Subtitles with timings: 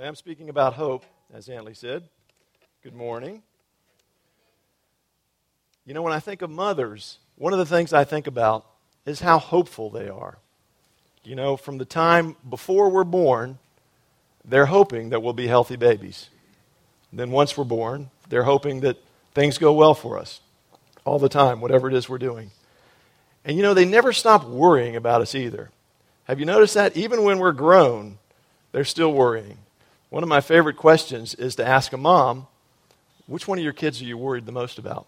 [0.00, 2.04] I am speaking about hope, as Antley said.
[2.82, 3.42] Good morning.
[5.84, 8.64] You know, when I think of mothers, one of the things I think about
[9.04, 10.38] is how hopeful they are.
[11.22, 13.58] You know, from the time before we're born,
[14.42, 16.30] they're hoping that we'll be healthy babies.
[17.12, 18.96] Then once we're born, they're hoping that
[19.34, 20.40] things go well for us
[21.04, 22.52] all the time, whatever it is we're doing.
[23.44, 25.70] And you know, they never stop worrying about us either.
[26.24, 26.96] Have you noticed that?
[26.96, 28.16] Even when we're grown,
[28.72, 29.58] they're still worrying.
[30.10, 32.48] One of my favorite questions is to ask a mom,
[33.26, 35.06] which one of your kids are you worried the most about?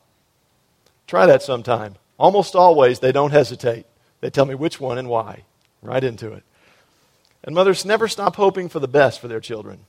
[1.08, 1.96] Try that sometime.
[2.18, 3.84] Almost always, they don't hesitate.
[4.20, 5.42] They tell me which one and why.
[5.82, 6.44] Right into it.
[7.42, 9.80] And mothers never stop hoping for the best for their children.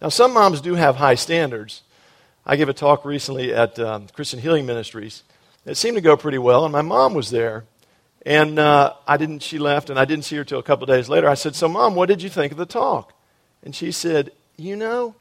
[0.00, 1.82] Now, some moms do have high standards.
[2.46, 5.24] I gave a talk recently at um, Christian Healing Ministries.
[5.66, 7.64] It seemed to go pretty well, and my mom was there.
[8.24, 11.08] And uh, I didn't, she left, and I didn't see her till a couple days
[11.08, 11.28] later.
[11.28, 13.12] I said, So, mom, what did you think of the talk?
[13.62, 15.14] And she said, You know,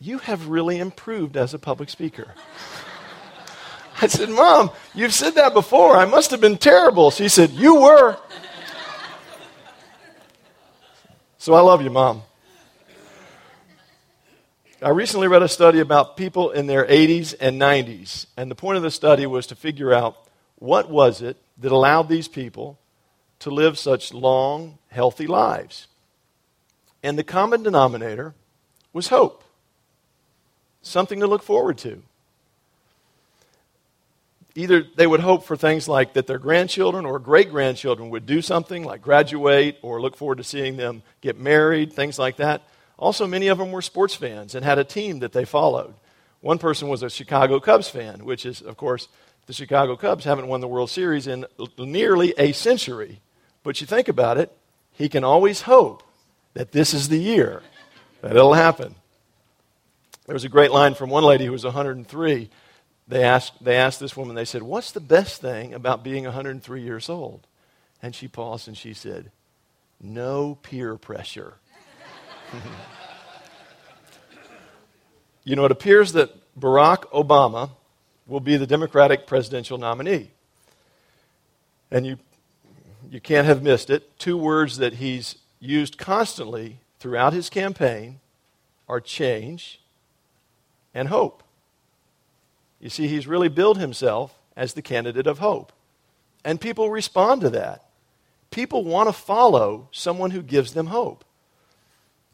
[0.00, 2.34] you have really improved as a public speaker.
[4.02, 5.96] I said, Mom, you've said that before.
[5.96, 7.10] I must have been terrible.
[7.10, 8.18] She said, You were.
[11.38, 12.22] So I love you, Mom.
[14.80, 18.76] I recently read a study about people in their 80s and 90s, and the point
[18.76, 20.16] of the study was to figure out
[20.56, 22.78] what was it that allowed these people
[23.38, 25.86] to live such long, healthy lives.
[27.04, 28.34] And the common denominator
[28.94, 29.44] was hope,
[30.80, 32.02] something to look forward to.
[34.54, 38.40] Either they would hope for things like that their grandchildren or great grandchildren would do
[38.40, 42.62] something like graduate or look forward to seeing them get married, things like that.
[42.98, 45.92] Also, many of them were sports fans and had a team that they followed.
[46.40, 49.08] One person was a Chicago Cubs fan, which is, of course,
[49.44, 51.44] the Chicago Cubs haven't won the World Series in
[51.76, 53.20] nearly a century.
[53.62, 54.56] But you think about it,
[54.92, 56.03] he can always hope
[56.54, 57.62] that this is the year
[58.22, 58.94] that it'll happen.
[60.26, 62.48] There was a great line from one lady who was 103.
[63.06, 66.82] They asked, they asked this woman, they said, What's the best thing about being 103
[66.82, 67.46] years old?
[68.00, 69.30] And she paused and she said,
[70.00, 71.54] No peer pressure.
[75.44, 77.70] you know, it appears that Barack Obama
[78.26, 80.30] will be the Democratic presidential nominee.
[81.90, 82.18] And you,
[83.10, 84.18] you can't have missed it.
[84.18, 88.20] Two words that he's used constantly throughout his campaign
[88.88, 89.80] are change
[90.92, 91.42] and hope.
[92.80, 95.72] You see, he's really billed himself as the candidate of hope.
[96.44, 97.84] And people respond to that.
[98.50, 101.24] People want to follow someone who gives them hope.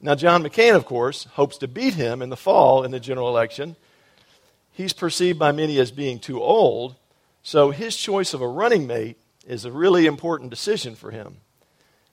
[0.00, 3.28] Now, John McCain, of course, hopes to beat him in the fall in the general
[3.28, 3.76] election
[4.80, 6.96] he's perceived by many as being too old,
[7.42, 11.36] so his choice of a running mate is a really important decision for him.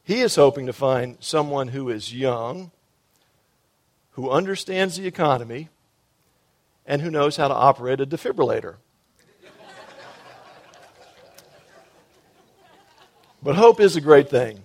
[0.07, 2.71] He is hoping to find someone who is young,
[4.11, 5.67] who understands the economy,
[6.85, 8.75] and who knows how to operate a defibrillator.
[13.43, 14.63] but hope is a great thing.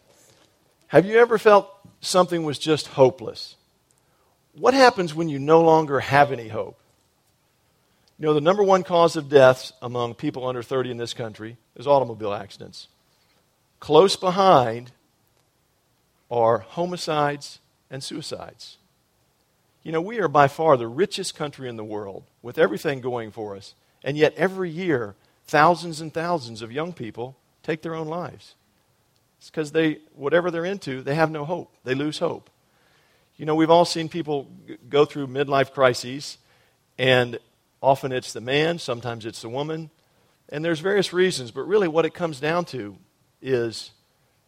[0.86, 1.68] Have you ever felt
[2.00, 3.56] something was just hopeless?
[4.52, 6.78] What happens when you no longer have any hope?
[8.16, 11.56] You know, the number one cause of deaths among people under 30 in this country
[11.74, 12.86] is automobile accidents.
[13.80, 14.92] Close behind
[16.32, 17.60] are homicides
[17.90, 18.78] and suicides.
[19.84, 23.30] You know, we are by far the richest country in the world with everything going
[23.30, 23.74] for us.
[24.02, 25.14] And yet, every year,
[25.46, 28.54] thousands and thousands of young people take their own lives.
[29.38, 31.72] It's because they, whatever they're into, they have no hope.
[31.84, 32.50] They lose hope.
[33.36, 34.48] You know, we've all seen people
[34.88, 36.38] go through midlife crises,
[36.98, 37.38] and
[37.82, 39.90] Often it's the man, sometimes it's the woman.
[40.48, 42.96] And there's various reasons, but really what it comes down to
[43.40, 43.90] is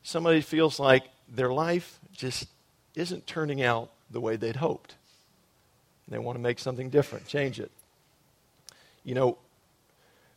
[0.04, 2.48] somebody feels like their life just
[2.94, 4.94] isn't turning out the way they'd hoped.
[6.08, 7.70] They want to make something different, change it.
[9.04, 9.38] You know,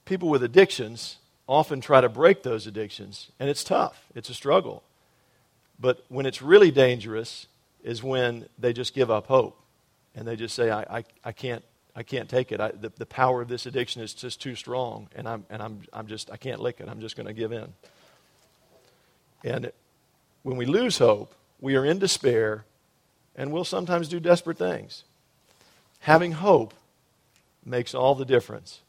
[0.05, 1.17] people with addictions
[1.47, 4.83] often try to break those addictions, and it's tough, it's a struggle.
[5.79, 7.47] But when it's really dangerous
[7.83, 9.59] is when they just give up hope
[10.15, 11.63] and they just say, I, I, I can't
[11.97, 12.61] I can't take it.
[12.61, 15.81] I, the, the power of this addiction is just too strong, and I'm, and I'm,
[15.91, 16.87] I'm just, I can't lick it.
[16.87, 17.73] I'm just going to give in.
[19.43, 19.71] And
[20.47, 22.63] when we lose hope, we are in despair,
[23.35, 25.03] and we'll sometimes do desperate things.
[25.99, 26.73] Having hope
[27.65, 28.79] makes all the difference.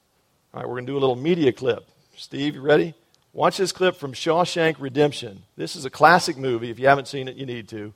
[0.54, 1.84] All right, we're going to do a little media clip.
[2.16, 2.94] Steve, you ready?
[3.32, 5.42] Watch this clip from Shawshank Redemption.
[5.56, 6.70] This is a classic movie.
[6.70, 7.92] If you haven't seen it, you need to.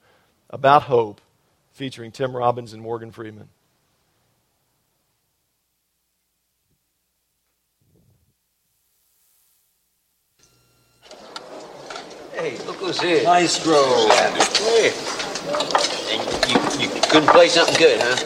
[0.50, 1.20] About hope,
[1.70, 3.49] featuring Tim Robbins and Morgan Freeman.
[12.82, 13.25] Hey, look who's here.
[13.25, 14.08] Maestro.
[14.58, 14.90] Hey.
[16.11, 18.17] And you Couldn't play something good, huh?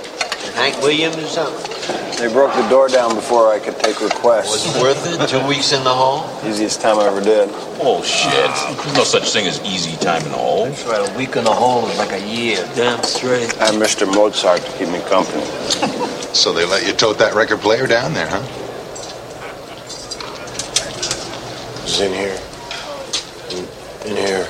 [0.55, 1.73] Hank Williams or something?
[2.17, 4.65] They broke the door down before I could take requests.
[4.65, 5.29] Was it worth it?
[5.29, 6.25] Two weeks in the hall?
[6.43, 7.51] Easiest time I ever did.
[7.83, 8.33] Oh, shit.
[8.33, 10.65] There's no such thing as easy time in the hole.
[10.65, 11.07] That's right.
[11.07, 12.67] A week in the hall is like a year.
[12.75, 13.55] Damn straight.
[13.61, 14.07] I have Mr.
[14.07, 15.45] Mozart to keep me company.
[16.37, 18.43] So they let you tote that record player down there, huh?
[21.83, 22.39] It's in here.
[23.53, 23.67] In,
[24.11, 24.46] in here.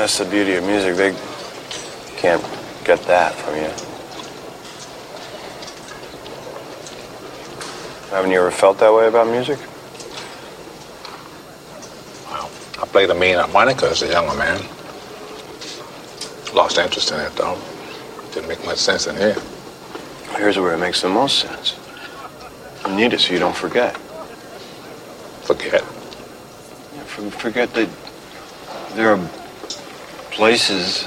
[0.00, 0.96] That's the beauty of music.
[0.96, 1.14] They
[2.16, 2.42] can't
[2.86, 3.68] get that from you.
[8.08, 9.58] Haven't you ever felt that way about music?
[12.30, 12.50] Well,
[12.82, 14.62] I played the mean harmonica as a younger man.
[16.54, 17.60] Lost interest in it, though.
[18.32, 19.36] Didn't make much sense in here.
[20.38, 21.78] Here's where it makes the most sense.
[22.88, 23.94] You need it so you don't forget.
[25.44, 25.82] Forget.
[25.82, 27.90] Yeah, for- Forget that
[28.94, 29.39] there are
[30.40, 31.06] places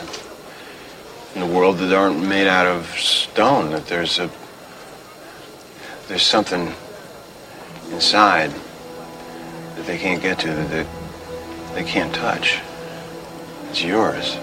[1.34, 3.72] in the world that aren't made out of stone.
[3.72, 4.30] That there's a
[6.08, 6.72] there's something
[7.90, 8.52] inside
[9.76, 10.86] that they can't get to that they,
[11.74, 12.60] they can't touch.
[13.72, 14.36] It's yours.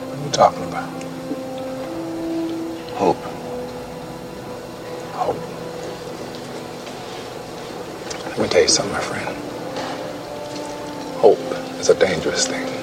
[0.00, 0.88] What are you talking about?
[2.94, 3.22] Hope.
[5.14, 5.38] Hope.
[8.26, 9.36] Let me tell you something, my friend.
[11.20, 11.38] Hope
[11.78, 12.77] is a dangerous thing.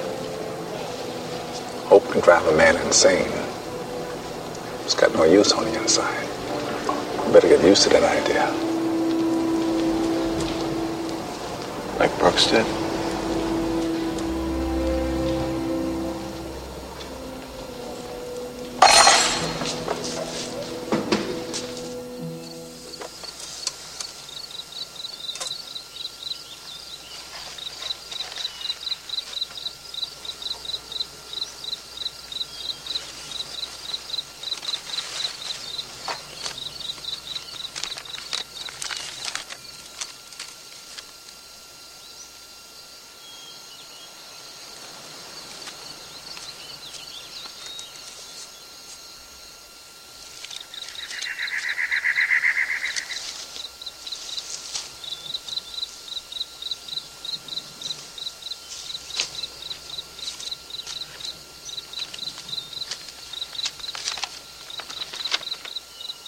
[2.16, 3.30] Can drive a man insane.
[4.84, 6.26] It's got no use on the inside.
[7.30, 8.46] Better get used to that idea.
[11.98, 12.85] Like Brooks did.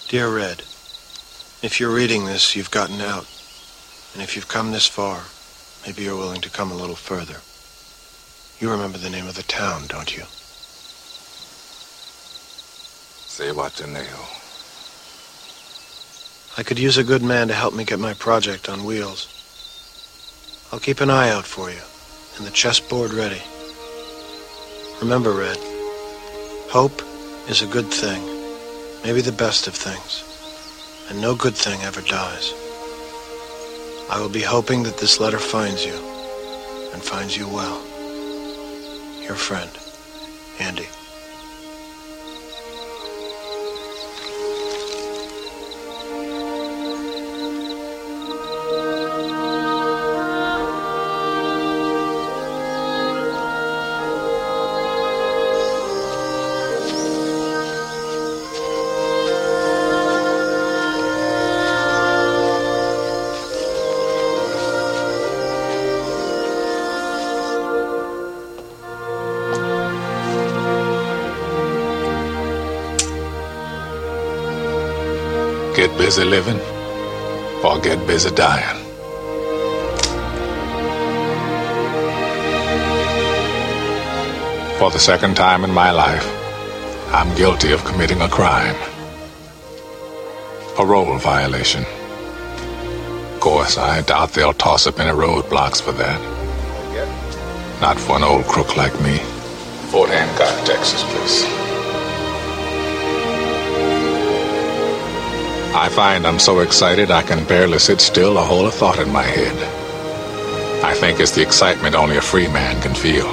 [0.08, 0.60] Dear Red,
[1.60, 3.26] if you're reading this, you've gotten out.
[4.14, 5.25] And if you've come this far,
[5.84, 7.43] maybe you're willing to come a little further.
[8.58, 10.22] You remember the name of the town, don't you?
[13.28, 14.25] Zihuatanejo.
[16.58, 19.28] I could use a good man to help me get my project on wheels.
[20.72, 21.82] I'll keep an eye out for you,
[22.38, 23.43] and the chessboard ready.
[25.02, 25.58] Remember, Red,
[26.70, 27.02] hope
[27.50, 28.38] is a good thing,
[29.04, 30.24] maybe the best of things,
[31.08, 32.52] and no good thing ever dies.
[34.10, 35.94] I will be hoping that this letter finds you,
[36.92, 37.82] and finds you well.
[39.22, 39.70] Your friend,
[40.58, 40.88] Andy.
[75.98, 76.60] Busy living
[77.64, 78.78] or get busy dying.
[84.78, 86.26] For the second time in my life,
[87.12, 88.76] I'm guilty of committing a crime.
[90.76, 91.84] Parole violation.
[93.34, 96.20] Of course, I doubt they'll toss up any roadblocks for that.
[97.81, 99.19] Not for an old crook like me.
[99.90, 101.68] Fort Hancock, Texas, please.
[105.75, 109.13] I find I'm so excited I can barely sit still or hold a thought in
[109.13, 109.56] my head.
[110.82, 113.27] I think it's the excitement only a free man can feel.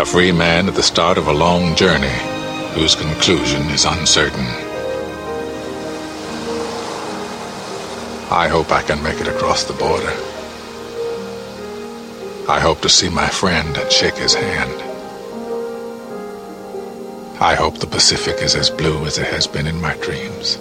[0.00, 2.18] A free man at the start of a long journey
[2.74, 4.46] whose conclusion is uncertain.
[8.30, 10.12] I hope I can make it across the border.
[12.50, 14.82] I hope to see my friend and shake his hand.
[17.40, 20.58] I hope the Pacific is as blue as it has been in my dreams.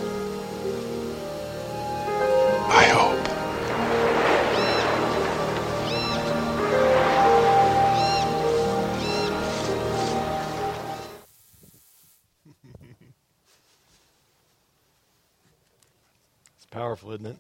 [16.74, 17.38] Powerful, isn't it?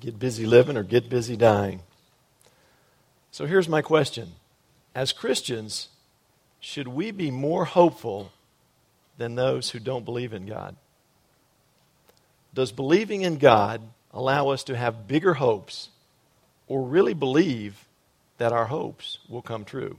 [0.00, 1.80] Get busy living or get busy dying.
[3.30, 4.32] So here's my question
[4.96, 5.90] As Christians,
[6.58, 8.32] should we be more hopeful
[9.16, 10.74] than those who don't believe in God?
[12.52, 13.80] Does believing in God
[14.12, 15.90] allow us to have bigger hopes
[16.66, 17.86] or really believe
[18.38, 19.98] that our hopes will come true?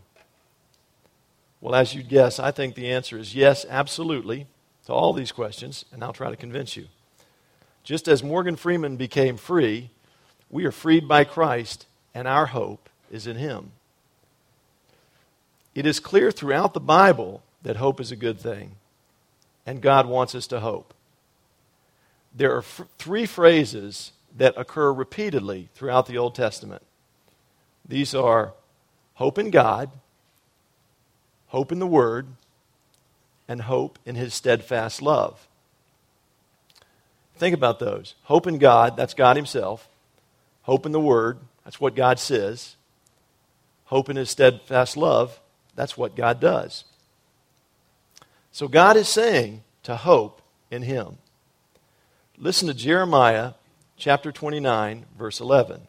[1.62, 4.48] Well, as you'd guess, I think the answer is yes, absolutely,
[4.86, 6.88] to all these questions, and I'll try to convince you.
[7.84, 9.90] Just as Morgan Freeman became free,
[10.50, 13.72] we are freed by Christ, and our hope is in Him.
[15.74, 18.74] It is clear throughout the Bible that hope is a good thing,
[19.66, 20.94] and God wants us to hope.
[22.36, 26.84] There are f- three phrases that occur repeatedly throughout the Old Testament.
[27.88, 28.54] These are
[29.16, 29.92] hope in God,
[31.48, 32.28] hope in the Word,
[33.48, 35.48] and hope in His steadfast love.
[37.42, 38.14] Think about those.
[38.26, 39.90] Hope in God, that's God Himself.
[40.62, 42.76] Hope in the Word, that's what God says.
[43.86, 45.40] Hope in His steadfast love,
[45.76, 46.84] that's what God does.
[48.52, 51.18] So God is saying to hope in Him.
[52.38, 53.54] Listen to Jeremiah
[53.98, 55.82] chapter 29, verse 11.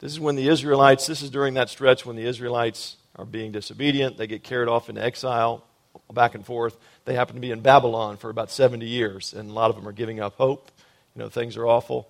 [0.00, 3.52] This is when the Israelites, this is during that stretch when the Israelites are being
[3.52, 4.16] disobedient.
[4.18, 5.64] They get carried off into exile
[6.12, 6.76] back and forth.
[7.04, 9.88] They happen to be in Babylon for about 70 years, and a lot of them
[9.88, 10.70] are giving up hope.
[11.14, 12.08] You know, things are awful.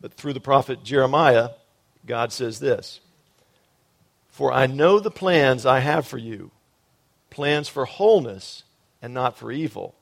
[0.00, 1.50] But through the prophet Jeremiah,
[2.06, 3.00] God says this
[4.30, 6.50] For I know the plans I have for you,
[7.30, 8.64] plans for wholeness
[9.02, 9.94] and not for evil,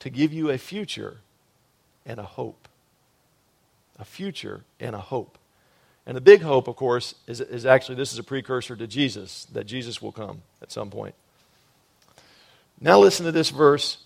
[0.00, 1.18] to give you a future
[2.04, 2.68] and a hope.
[3.98, 5.38] A future and a hope.
[6.06, 9.46] And the big hope, of course, is, is actually this is a precursor to Jesus,
[9.46, 11.14] that Jesus will come at some point.
[12.80, 13.98] Now listen to this verse.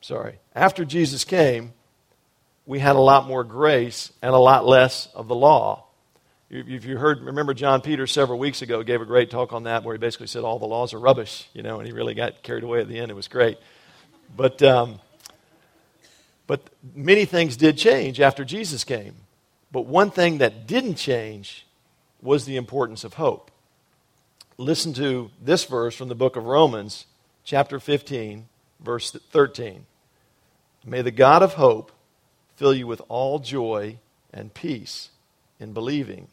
[0.00, 0.38] Sorry.
[0.54, 1.72] After Jesus came,
[2.66, 5.84] we had a lot more grace and a lot less of the law.
[6.48, 9.82] If you heard, remember John Peter several weeks ago gave a great talk on that
[9.82, 12.42] where he basically said all the laws are rubbish, you know, and he really got
[12.44, 13.10] carried away at the end.
[13.10, 13.58] It was great.
[14.36, 15.00] But, um,
[16.46, 16.60] but
[16.94, 19.14] many things did change after Jesus came.
[19.72, 21.66] But one thing that didn't change
[22.22, 23.50] was the importance of hope
[24.58, 27.06] listen to this verse from the book of Romans,
[27.44, 28.48] chapter 15,
[28.80, 29.86] verse 13.
[30.84, 31.92] May the God of hope
[32.56, 33.98] fill you with all joy
[34.32, 35.10] and peace
[35.58, 36.28] in believing,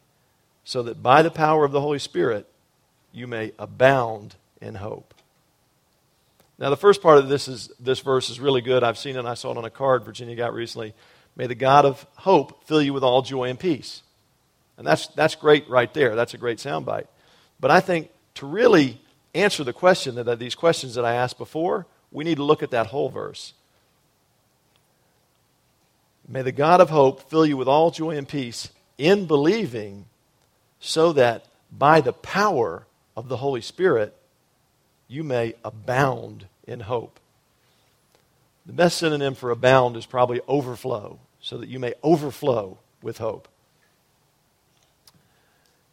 [0.64, 2.46] so that by the power of the Holy Spirit
[3.12, 5.14] you may abound in hope.
[6.58, 8.84] Now, the first part of this, is, this verse is really good.
[8.84, 10.94] I've seen it, I saw it on a card Virginia got recently.
[11.36, 14.02] May the God of hope fill you with all joy and peace.
[14.78, 16.14] And that's, that's great right there.
[16.14, 17.06] That's a great soundbite.
[17.58, 19.00] But I think to really
[19.34, 22.62] answer the question that, that these questions that I asked before, we need to look
[22.62, 23.54] at that whole verse.
[26.26, 30.06] May the God of hope fill you with all joy and peace in believing,
[30.80, 32.86] so that by the power
[33.16, 34.16] of the Holy Spirit,
[35.08, 37.20] you may abound in hope.
[38.66, 43.48] The best synonym for abound is probably overflow, so that you may overflow with hope.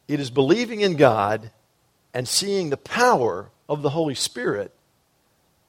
[0.07, 1.51] It is believing in God
[2.13, 4.73] and seeing the power of the Holy Spirit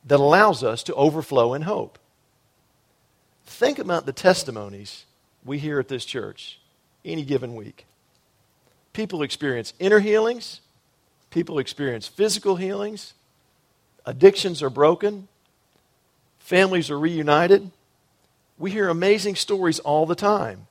[0.05, 1.99] that allows us to overflow in hope.
[3.47, 5.05] Think about the testimonies
[5.45, 6.59] we hear at this church
[7.05, 7.87] any given week.
[8.93, 10.61] People experience inner healings,
[11.31, 13.15] people experience physical healings,
[14.05, 15.29] addictions are broken,
[16.39, 17.71] families are reunited.
[18.59, 20.67] We hear amazing stories all the time.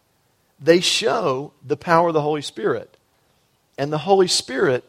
[0.59, 2.95] They show the power of the Holy Spirit.
[3.77, 4.83] And the Holy Spirit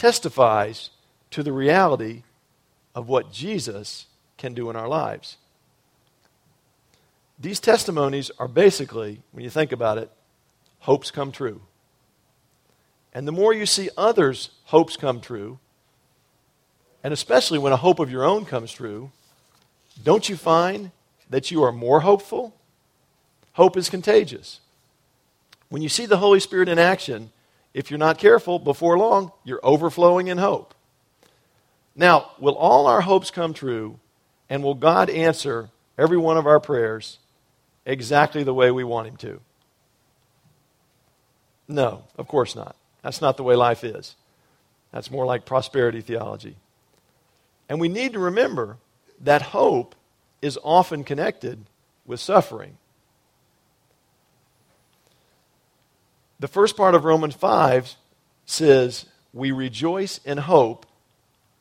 [0.00, 0.88] testifies
[1.30, 2.22] to the reality
[2.94, 4.06] of what Jesus
[4.38, 5.36] can do in our lives.
[7.38, 10.10] These testimonies are basically, when you think about it,
[10.78, 11.60] hopes come true.
[13.12, 15.58] And the more you see others' hopes come true,
[17.04, 19.10] and especially when a hope of your own comes true,
[20.02, 20.92] don't you find
[21.28, 22.54] that you are more hopeful?
[23.52, 24.60] Hope is contagious.
[25.68, 27.32] When you see the Holy Spirit in action,
[27.72, 30.74] if you're not careful, before long, you're overflowing in hope.
[31.94, 33.98] Now, will all our hopes come true,
[34.48, 37.18] and will God answer every one of our prayers
[37.84, 39.40] exactly the way we want Him to?
[41.68, 42.74] No, of course not.
[43.02, 44.16] That's not the way life is.
[44.92, 46.56] That's more like prosperity theology.
[47.68, 48.78] And we need to remember
[49.20, 49.94] that hope
[50.42, 51.64] is often connected
[52.04, 52.76] with suffering.
[56.40, 57.94] The first part of Romans 5
[58.46, 60.86] says, We rejoice in hope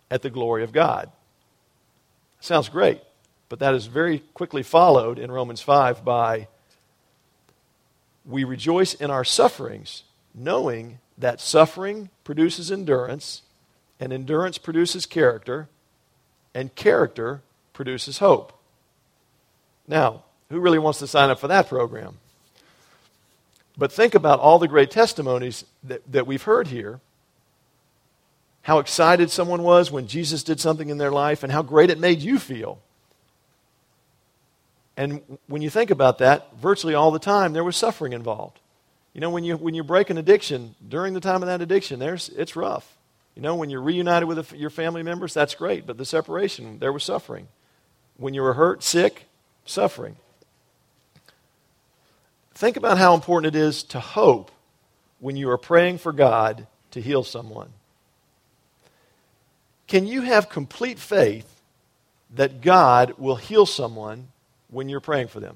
[0.09, 1.11] at the glory of God.
[2.39, 3.01] Sounds great.
[3.49, 6.47] But that is very quickly followed in Romans 5 by
[8.25, 13.41] we rejoice in our sufferings, knowing that suffering produces endurance,
[13.99, 15.67] and endurance produces character,
[16.53, 17.41] and character
[17.73, 18.53] produces hope.
[19.87, 22.19] Now, who really wants to sign up for that program?
[23.79, 26.99] But think about all the great testimonies that, that we've heard here.
[28.63, 31.97] How excited someone was when Jesus did something in their life, and how great it
[31.97, 32.79] made you feel.
[34.97, 38.59] And when you think about that, virtually all the time there was suffering involved.
[39.13, 41.99] You know, when you, when you break an addiction, during the time of that addiction,
[41.99, 42.97] there's, it's rough.
[43.33, 46.91] You know, when you're reunited with your family members, that's great, but the separation, there
[46.91, 47.47] was suffering.
[48.17, 49.27] When you were hurt, sick,
[49.63, 50.17] suffering.
[52.59, 54.51] Think about how important it is to hope
[55.19, 57.69] when you are praying for God to heal someone.
[59.87, 61.61] Can you have complete faith
[62.35, 64.27] that God will heal someone
[64.69, 65.55] when you're praying for them?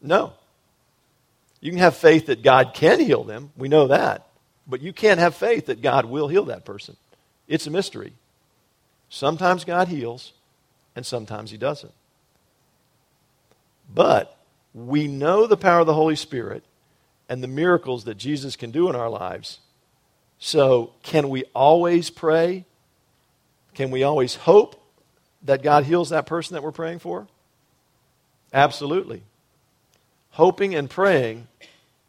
[0.00, 0.34] No.
[1.60, 3.50] You can have faith that God can heal them.
[3.56, 4.24] We know that.
[4.68, 6.96] But you can't have faith that God will heal that person.
[7.48, 8.12] It's a mystery.
[9.08, 10.32] Sometimes God heals,
[10.94, 11.92] and sometimes He doesn't.
[13.92, 14.35] But
[14.76, 16.62] we know the power of the Holy Spirit
[17.28, 19.58] and the miracles that Jesus can do in our lives.
[20.38, 22.66] So, can we always pray?
[23.74, 24.80] Can we always hope
[25.42, 27.26] that God heals that person that we're praying for?
[28.52, 29.22] Absolutely.
[30.30, 31.48] Hoping and praying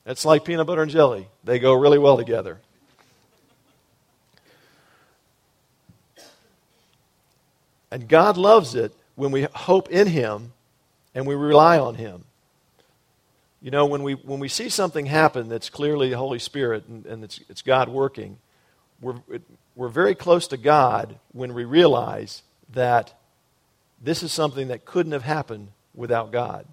[0.07, 2.59] it's like peanut butter and jelly, they go really well together.
[7.91, 10.53] And God loves it when we hope in Him
[11.13, 12.23] and we rely on Him.
[13.61, 17.05] You know, when we, when we see something happen that's clearly the Holy Spirit and,
[17.05, 18.37] and it's, it's God working,
[19.01, 19.41] we're, it,
[19.75, 23.13] we're very close to God when we realize that
[24.01, 26.65] this is something that couldn't have happened without God.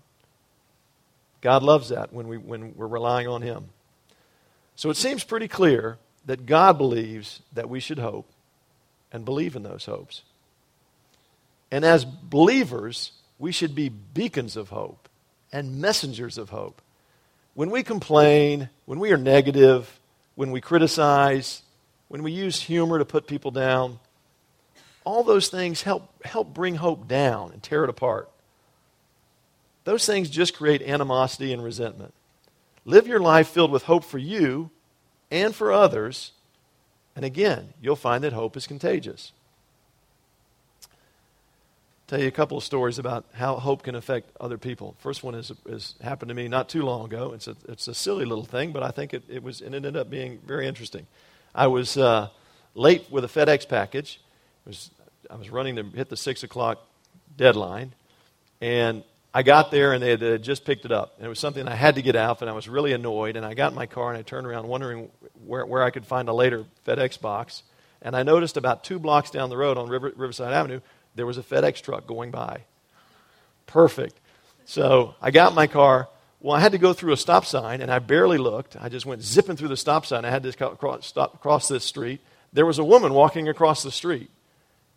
[1.40, 3.66] God loves that when, we, when we're relying on Him.
[4.76, 8.28] So it seems pretty clear that God believes that we should hope
[9.12, 10.22] and believe in those hopes.
[11.70, 15.08] And as believers, we should be beacons of hope
[15.54, 16.82] and messengers of hope.
[17.54, 20.00] When we complain, when we are negative,
[20.34, 21.62] when we criticize,
[22.08, 24.00] when we use humor to put people down,
[25.04, 28.28] all those things help, help bring hope down and tear it apart.
[29.84, 32.14] Those things just create animosity and resentment.
[32.84, 34.70] Live your life filled with hope for you
[35.30, 36.32] and for others,
[37.14, 39.30] and again, you'll find that hope is contagious.
[42.06, 44.94] Tell you a couple of stories about how hope can affect other people.
[44.98, 47.32] First one is, is happened to me not too long ago.
[47.32, 49.96] It's a, it's a silly little thing, but I think it, it, was, it ended
[49.96, 51.06] up being very interesting.
[51.54, 52.28] I was uh,
[52.74, 54.20] late with a FedEx package.
[54.66, 54.90] Was,
[55.30, 56.86] I was running to hit the 6 o'clock
[57.38, 57.94] deadline,
[58.60, 61.14] and I got there and they had, they had, just picked it up.
[61.16, 63.36] And it was something I had to get out, and I was really annoyed.
[63.36, 65.10] And I got in my car and I turned around wondering
[65.46, 67.62] where, where I could find a later FedEx box.
[68.02, 70.80] And I noticed about two blocks down the road on River, Riverside Avenue,
[71.14, 72.62] there was a FedEx truck going by.
[73.66, 74.18] Perfect.
[74.64, 76.08] So I got my car.
[76.40, 78.76] Well, I had to go through a stop sign, and I barely looked.
[78.78, 80.24] I just went zipping through the stop sign.
[80.24, 82.20] I had to cross, stop, cross this street.
[82.52, 84.30] There was a woman walking across the street,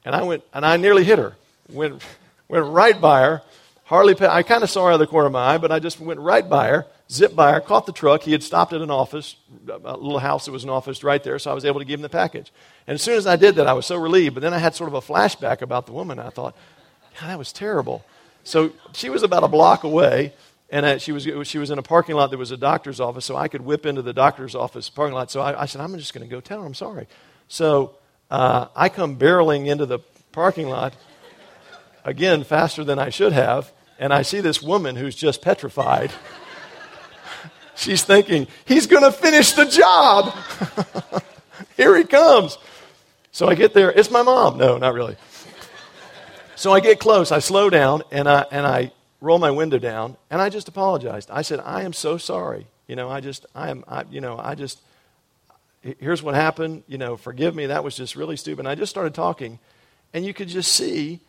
[0.03, 1.35] and I went, and I nearly hit her.
[1.71, 2.01] Went,
[2.49, 3.41] went right by her
[3.87, 5.79] Hardly, I kind of saw her out of the corner of my eye, but I
[5.79, 8.23] just went right by her, zipped by her, caught the truck.
[8.23, 9.35] He had stopped at an office,
[9.67, 11.99] a little house that was an office right there, so I was able to give
[11.99, 12.51] him the package.
[12.85, 14.35] And as soon as I did that, I was so relieved.
[14.35, 16.19] But then I had sort of a flashback about the woman.
[16.19, 16.55] I thought,
[17.19, 18.05] God, that was terrible.
[18.43, 20.33] So she was about a block away,
[20.69, 23.25] and I, she, was, she was in a parking lot that was a doctor's office,
[23.25, 25.31] so I could whip into the doctor's office parking lot.
[25.31, 27.07] So I, I said, I'm just going to go tell her I'm sorry.
[27.47, 27.95] So
[28.29, 29.99] uh, I come barreling into the
[30.31, 30.93] parking lot,
[32.03, 36.11] again, faster than I should have and I see this woman who's just petrified.
[37.77, 40.33] She's thinking, he's going to finish the job.
[41.77, 42.57] Here he comes.
[43.31, 43.91] So I get there.
[43.91, 44.57] It's my mom.
[44.57, 45.15] No, not really.
[46.55, 47.31] So I get close.
[47.31, 51.29] I slow down and I, and I roll my window down and I just apologized.
[51.31, 52.65] I said, I am so sorry.
[52.87, 54.79] You know, I just, I am, I, you know, I just,
[55.81, 56.83] here's what happened.
[56.87, 57.67] You know, forgive me.
[57.67, 58.61] That was just really stupid.
[58.61, 59.59] And I just started talking
[60.13, 61.19] and you could just see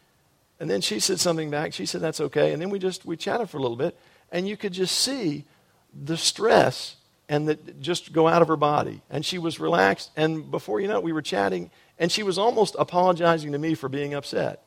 [0.60, 1.72] and then she said something back.
[1.72, 2.52] She said, that's okay.
[2.52, 3.96] And then we just, we chatted for a little bit.
[4.32, 5.44] And you could just see
[5.92, 6.96] the stress
[7.28, 9.02] and that just go out of her body.
[9.10, 10.10] And she was relaxed.
[10.16, 11.70] And before you know it, we were chatting.
[11.98, 14.64] And she was almost apologizing to me for being upset.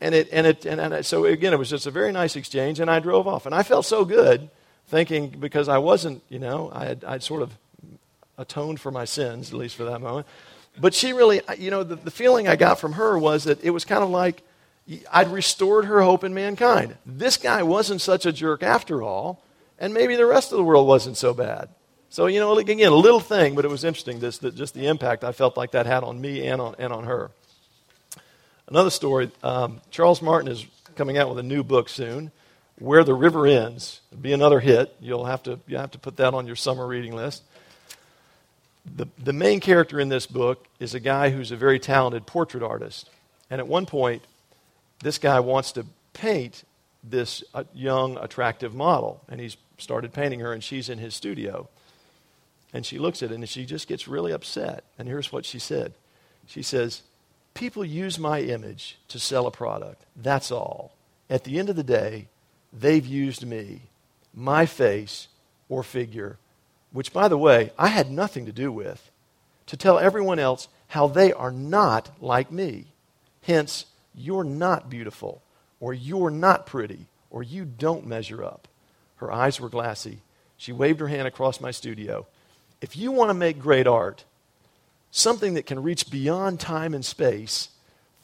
[0.00, 2.80] And, it, and, it, and, and so, again, it was just a very nice exchange.
[2.80, 3.46] And I drove off.
[3.46, 4.50] And I felt so good
[4.88, 7.52] thinking, because I wasn't, you know, I had I'd sort of
[8.38, 10.26] atoned for my sins, at least for that moment.
[10.80, 13.70] But she really, you know, the, the feeling I got from her was that it
[13.70, 14.42] was kind of like,
[15.12, 16.96] I'd restored her hope in mankind.
[17.04, 19.42] This guy wasn't such a jerk after all,
[19.78, 21.68] and maybe the rest of the world wasn't so bad.
[22.10, 24.86] So, you know, again, a little thing, but it was interesting, this, that just the
[24.86, 27.30] impact I felt like that had on me and on, and on her.
[28.66, 32.32] Another story um, Charles Martin is coming out with a new book soon,
[32.78, 34.00] Where the River Ends.
[34.10, 34.94] It'll be another hit.
[35.00, 37.42] You'll have to, you have to put that on your summer reading list.
[38.96, 42.62] The, the main character in this book is a guy who's a very talented portrait
[42.62, 43.10] artist.
[43.50, 44.22] And at one point,
[45.02, 46.64] this guy wants to paint
[47.04, 49.22] this uh, young, attractive model.
[49.28, 51.68] And he's started painting her, and she's in his studio.
[52.72, 54.84] And she looks at it and she just gets really upset.
[54.98, 55.94] And here's what she said
[56.46, 57.02] She says,
[57.54, 60.04] People use my image to sell a product.
[60.14, 60.92] That's all.
[61.30, 62.28] At the end of the day,
[62.72, 63.82] they've used me,
[64.34, 65.28] my face
[65.68, 66.38] or figure,
[66.92, 69.10] which, by the way, I had nothing to do with,
[69.66, 72.86] to tell everyone else how they are not like me.
[73.42, 75.42] Hence, you're not beautiful,
[75.80, 78.68] or you're not pretty, or you don't measure up.
[79.18, 80.18] Her eyes were glassy.
[80.56, 82.26] She waved her hand across my studio.
[82.80, 84.24] If you want to make great art,
[85.10, 87.68] something that can reach beyond time and space,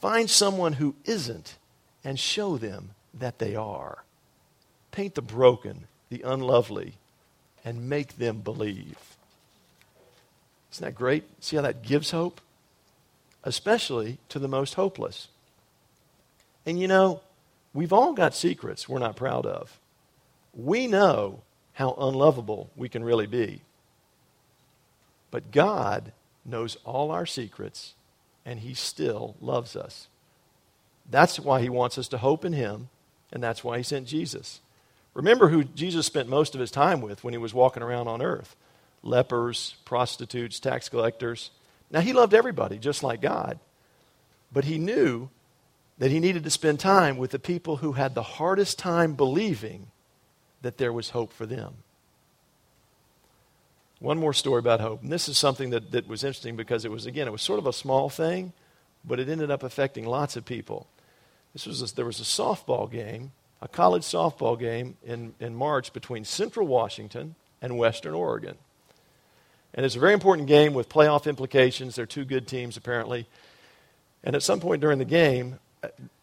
[0.01, 1.55] find someone who isn't
[2.03, 4.03] and show them that they are.
[4.91, 6.93] Paint the broken, the unlovely,
[7.63, 9.17] and make them believe.
[10.71, 11.23] Isn't that great?
[11.41, 12.39] See how that gives hope?
[13.43, 15.27] Especially to the most hopeless.
[16.65, 17.21] And you know,
[17.73, 19.77] we've all got secrets we're not proud of.
[20.55, 21.41] We know
[21.73, 23.61] how unlovable we can really be.
[25.29, 26.13] But God
[26.45, 27.93] knows all our secrets,
[28.45, 30.07] and He still loves us.
[31.09, 32.89] That's why He wants us to hope in Him,
[33.33, 34.61] and that's why He sent Jesus.
[35.13, 38.21] Remember who Jesus spent most of His time with when He was walking around on
[38.21, 38.55] earth
[39.03, 41.51] lepers, prostitutes, tax collectors.
[41.91, 43.59] Now, He loved everybody, just like God.
[44.51, 45.29] But He knew
[45.97, 49.87] that He needed to spend time with the people who had the hardest time believing
[50.65, 51.75] that there was hope for them.
[53.99, 55.03] One more story about hope.
[55.03, 57.59] And this is something that, that was interesting because it was, again, it was sort
[57.59, 58.51] of a small thing,
[59.05, 60.87] but it ended up affecting lots of people.
[61.53, 65.93] This was a, there was a softball game, a college softball game in, in March
[65.93, 68.55] between Central Washington and Western Oregon.
[69.75, 71.95] And it's a very important game with playoff implications.
[71.95, 73.27] They're two good teams, apparently.
[74.23, 75.59] And at some point during the game,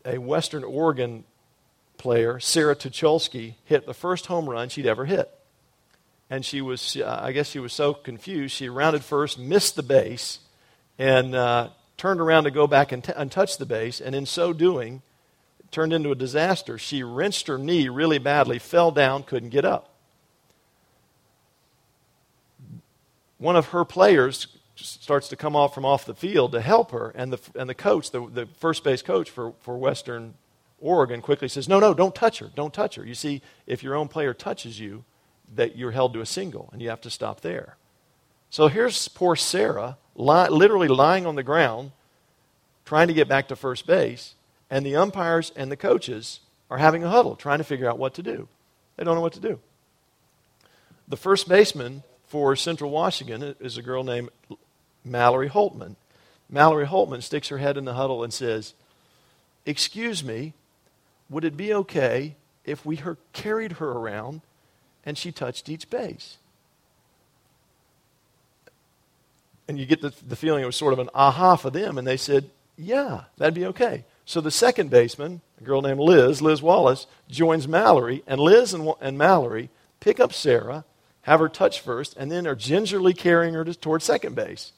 [0.04, 1.22] a Western Oregon
[2.02, 5.30] player, Sarah Tucholsky, hit the first home run she'd ever hit
[6.32, 9.82] and she was, uh, I guess she was so confused, she rounded first, missed the
[9.82, 10.38] base,
[10.98, 14.24] and uh, turned around to go back and, t- and touch the base, and in
[14.24, 15.02] so doing,
[15.70, 16.78] turned into a disaster.
[16.78, 19.90] She wrenched her knee really badly, fell down, couldn't get up.
[23.36, 27.12] One of her players starts to come off from off the field to help her,
[27.14, 30.32] and the, and the coach, the, the first base coach for, for Western
[30.82, 32.50] Oregon, quickly says, No, no, don't touch her.
[32.54, 33.06] Don't touch her.
[33.06, 35.04] You see, if your own player touches you,
[35.54, 37.76] that you're held to a single and you have to stop there.
[38.50, 41.92] So here's poor Sarah, li- literally lying on the ground,
[42.84, 44.34] trying to get back to first base,
[44.70, 46.40] and the umpires and the coaches
[46.70, 48.48] are having a huddle, trying to figure out what to do.
[48.96, 49.60] They don't know what to do.
[51.08, 54.30] The first baseman for Central Washington is a girl named
[55.04, 55.96] Mallory Holtman.
[56.48, 58.74] Mallory Holtman sticks her head in the huddle and says,
[59.64, 60.54] Excuse me,
[61.30, 64.42] would it be okay if we her, carried her around
[65.04, 66.36] and she touched each base.
[69.68, 72.06] And you get the, the feeling it was sort of an aha for them, and
[72.06, 74.04] they said, Yeah, that'd be okay.
[74.24, 78.92] So the second baseman, a girl named Liz, Liz Wallace, joins Mallory, and Liz and,
[79.00, 80.84] and Mallory pick up Sarah,
[81.22, 84.72] have her touch first, and then are gingerly carrying her to, towards second base.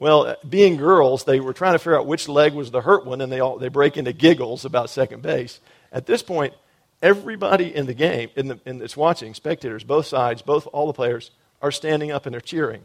[0.00, 3.20] Well, being girls, they were trying to figure out which leg was the hurt one,
[3.20, 5.60] and they, all, they break into giggles about second base.
[5.92, 6.54] At this point,
[7.02, 10.94] everybody in the game, in, the, in that's watching, spectators, both sides, both all the
[10.94, 12.80] players, are standing up and they're cheering.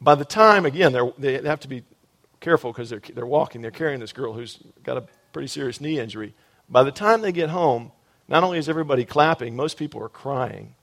[0.00, 1.84] By the time, again, they have to be
[2.40, 5.98] careful because they're, they're walking, they're carrying this girl who's got a pretty serious knee
[5.98, 6.32] injury.
[6.66, 7.92] By the time they get home,
[8.26, 10.76] not only is everybody clapping, most people are crying.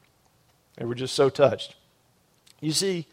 [0.78, 1.74] They were just so touched.
[2.62, 3.08] You see,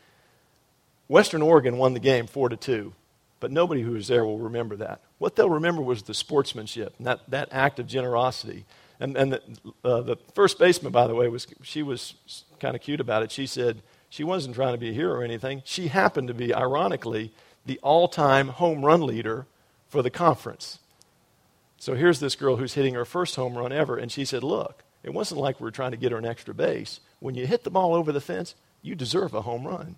[1.10, 2.92] Western Oregon won the game 4 to 2,
[3.40, 5.00] but nobody who was there will remember that.
[5.18, 8.64] What they'll remember was the sportsmanship, and that, that act of generosity.
[9.00, 9.42] And, and the,
[9.82, 12.14] uh, the first baseman, by the way, was she was
[12.60, 13.32] kind of cute about it.
[13.32, 15.62] She said she wasn't trying to be a hero or anything.
[15.64, 17.32] She happened to be, ironically,
[17.66, 19.46] the all time home run leader
[19.88, 20.78] for the conference.
[21.76, 24.84] So here's this girl who's hitting her first home run ever, and she said, Look,
[25.02, 27.00] it wasn't like we were trying to get her an extra base.
[27.18, 29.96] When you hit the ball over the fence, you deserve a home run.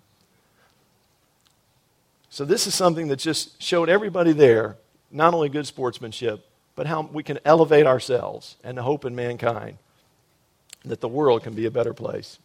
[2.33, 4.77] So this is something that just showed everybody there
[5.11, 6.43] not only good sportsmanship,
[6.75, 9.77] but how we can elevate ourselves and the hope in mankind
[10.83, 12.39] that the world can be a better place.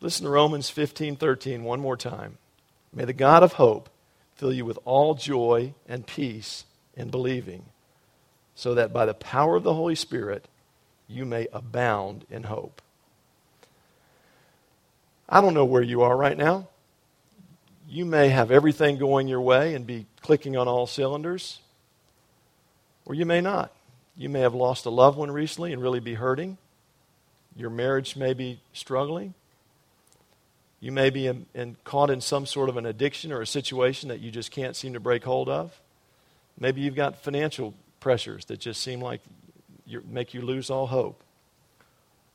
[0.00, 2.38] Listen to Romans 15 13 one more time.
[2.92, 3.90] May the God of hope
[4.36, 7.64] fill you with all joy and peace in believing,
[8.54, 10.46] so that by the power of the Holy Spirit
[11.08, 12.82] you may abound in hope.
[15.28, 16.68] I don't know where you are right now.
[17.90, 21.58] You may have everything going your way and be clicking on all cylinders,
[23.04, 23.72] or you may not.
[24.16, 26.56] You may have lost a loved one recently and really be hurting.
[27.56, 29.34] Your marriage may be struggling.
[30.78, 34.08] You may be in, in, caught in some sort of an addiction or a situation
[34.10, 35.80] that you just can't seem to break hold of.
[36.60, 39.20] Maybe you've got financial pressures that just seem like
[40.08, 41.24] make you lose all hope.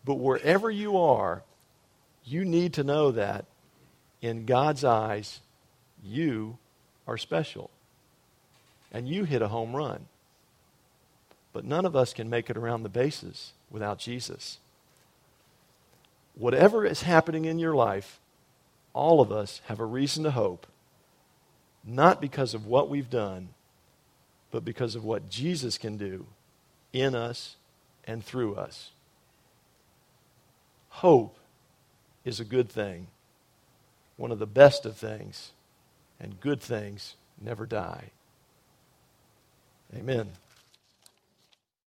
[0.04, 1.44] But wherever you are,
[2.26, 3.46] you need to know that
[4.22, 5.40] in God's eyes,
[6.06, 6.58] you
[7.08, 7.70] are special.
[8.92, 10.06] And you hit a home run.
[11.52, 14.60] But none of us can make it around the bases without Jesus.
[16.36, 18.20] Whatever is happening in your life,
[18.94, 20.68] all of us have a reason to hope,
[21.84, 23.50] not because of what we've done,
[24.52, 26.26] but because of what Jesus can do
[26.94, 27.56] in us
[28.06, 28.92] and through us.
[30.90, 31.38] Hope
[32.24, 33.08] is a good thing,
[34.16, 35.52] one of the best of things,
[36.20, 38.12] and good things never die.
[39.96, 40.32] Amen.